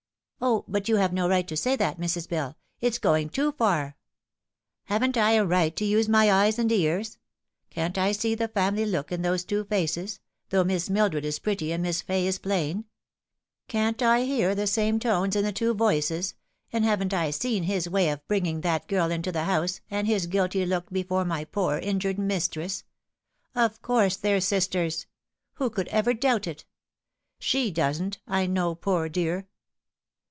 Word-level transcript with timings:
"O, 0.51 0.65
but 0.67 0.89
you've 0.89 1.13
no 1.13 1.29
right 1.29 1.47
to 1.47 1.55
say 1.55 1.75
that, 1.75 1.99
Mrs. 1.99 2.27
Bell; 2.27 2.57
it's 2.79 2.97
going 2.97 3.29
too 3.29 3.51
far."" 3.51 3.95
Haven't 4.85 5.15
I 5.15 5.33
a 5.33 5.45
right 5.45 5.75
to 5.75 5.85
use 5.85 6.09
my 6.09 6.31
eyes 6.31 6.57
and 6.57 6.71
ears? 6.71 7.19
Can't 7.69 7.95
I 7.95 8.11
see 8.11 8.33
the 8.33 8.47
family 8.47 8.83
look 8.83 9.11
in 9.11 9.21
those 9.21 9.45
two 9.45 9.63
faces, 9.65 10.19
though 10.49 10.63
Miss 10.63 10.89
Mildred 10.89 11.25
is 11.25 11.37
pretty 11.37 11.71
and 11.71 11.83
Miss 11.83 12.01
Fay 12.01 12.25
is 12.25 12.39
plain? 12.39 12.85
Can't 13.67 14.01
I 14.01 14.23
hear 14.23 14.55
the 14.55 14.65
same 14.65 14.97
tones 14.97 15.35
in 15.35 15.43
the 15.43 15.51
two 15.51 15.75
voices, 15.75 16.33
and 16.73 16.83
haven't 16.83 17.13
I 17.13 17.29
seen 17.29 17.61
his 17.61 17.87
way 17.87 18.09
of 18.09 18.27
bringing 18.27 18.61
that 18.61 18.87
girl 18.87 19.05
c 19.09 19.09
34 19.09 19.09
The 19.09 19.09
Fatal 19.09 19.09
Three. 19.11 19.15
into 19.17 19.31
the 19.31 19.43
house, 19.43 19.81
and 19.91 20.07
his 20.07 20.25
guilty 20.25 20.65
look 20.65 20.89
before 20.89 21.23
my 21.23 21.43
poor 21.45 21.77
injured 21.77 22.17
mistress? 22.17 22.83
Of 23.53 23.83
course 23.83 24.17
they're 24.17 24.41
sisters. 24.41 25.05
Who 25.53 25.69
could 25.69 25.87
ever 25.89 26.15
doubt 26.15 26.47
it? 26.47 26.65
She 27.37 27.69
doesn't, 27.69 28.17
I 28.27 28.47
know, 28.47 28.73
poor 28.73 29.07
dear." 29.07 29.47